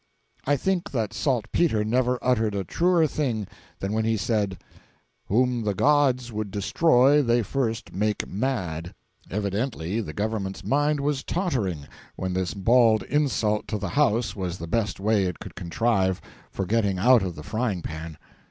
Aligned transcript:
I 0.47 0.55
think 0.55 0.89
that 0.89 1.13
Saltpeter 1.13 1.85
never 1.85 2.17
uttered 2.23 2.55
a 2.55 2.63
truer 2.63 3.05
thing 3.05 3.45
than 3.77 3.93
when 3.93 4.03
he 4.03 4.17
said, 4.17 4.57
'Whom 5.27 5.61
the 5.61 5.75
gods 5.75 6.31
would 6.31 6.49
destroy 6.49 7.21
they 7.21 7.43
first 7.43 7.93
make 7.93 8.27
mad.' 8.27 8.95
Evidently 9.29 10.01
the 10.01 10.11
government's 10.11 10.63
mind 10.65 11.01
was 11.01 11.23
tottering 11.23 11.85
when 12.15 12.33
this 12.33 12.55
bald 12.55 13.03
insult 13.03 13.67
to 13.67 13.77
the 13.77 13.89
House 13.89 14.35
was 14.35 14.57
the 14.57 14.65
best 14.65 14.99
way 14.99 15.25
it 15.25 15.37
could 15.37 15.53
contrive 15.53 16.19
for 16.49 16.65
getting 16.65 16.97
out 16.97 17.21
of 17.21 17.35
the 17.35 17.43
frying 17.43 17.83
pan. 17.83 18.17